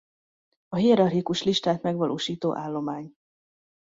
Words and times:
A 0.69 0.75
hierarchikus 0.77 1.43
listát 1.43 1.81
megvalósító 1.81 2.55
állomány. 2.55 3.15